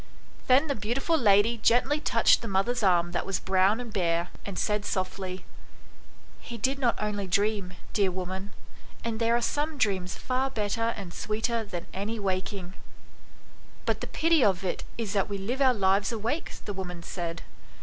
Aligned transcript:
Then 0.47 0.65
the 0.65 0.73
beautiful 0.73 1.15
lady 1.15 1.59
gently 1.59 1.99
touched 1.99 2.41
the 2.41 2.47
mother's 2.47 2.81
arm 2.81 3.11
that 3.11 3.23
was 3.23 3.39
brown 3.39 3.79
and 3.79 3.93
bare, 3.93 4.29
and 4.47 4.57
said 4.57 4.83
softly" 4.83 5.45
He 6.49 6.57
did 6.57 6.79
not 6.79 6.99
only 6.99 7.27
dream, 7.27 7.73
dear 7.93 8.09
woman, 8.09 8.51
and 9.03 9.19
there 9.19 9.35
are 9.35 9.41
some 9.43 9.77
dreams 9.77 10.15
far 10.17 10.49
better 10.49 10.95
and 10.97 11.13
sweeter 11.13 11.63
than 11.63 11.85
any 11.93 12.17
waking." 12.17 12.73
"But 13.85 14.01
the 14.01 14.07
pity 14.07 14.43
of 14.43 14.63
it 14.63 14.83
is 14.97 15.13
that 15.13 15.29
we 15.29 15.37
live 15.37 15.61
our 15.61 15.71
lives 15.71 16.11
awake," 16.11 16.51
the 16.65 16.73
woman 16.73 17.03
said. 17.03 17.43